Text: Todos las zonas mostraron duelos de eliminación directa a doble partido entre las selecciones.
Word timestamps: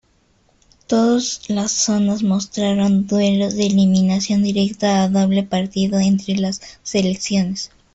Todos 0.87 1.41
las 1.47 1.71
zonas 1.71 2.23
mostraron 2.23 3.05
duelos 3.05 3.53
de 3.53 3.67
eliminación 3.67 4.41
directa 4.41 5.03
a 5.03 5.09
doble 5.09 5.43
partido 5.43 5.99
entre 5.99 6.37
las 6.37 6.59
selecciones. 6.81 7.69